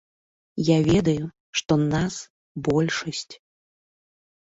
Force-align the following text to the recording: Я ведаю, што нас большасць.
Я 0.67 0.77
ведаю, 0.91 1.25
што 1.61 1.77
нас 1.81 2.13
большасць. 2.69 3.33